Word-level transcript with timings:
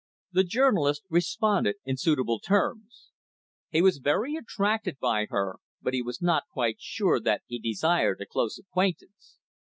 The 0.31 0.43
journalist 0.43 1.03
responded 1.11 1.75
in 1.85 1.95
suitable 1.95 2.39
terms. 2.39 3.11
He 3.69 3.83
was 3.83 3.99
very 3.99 4.33
attracted 4.35 4.97
by 4.97 5.27
her, 5.29 5.57
but 5.79 5.93
he 5.93 6.01
was 6.01 6.23
not 6.23 6.45
quite 6.51 6.77
sure 6.81 7.19
that 7.19 7.43
he 7.45 7.59
desired 7.59 8.19
a 8.19 8.25
close 8.25 8.57
acquaintance. 8.57 9.37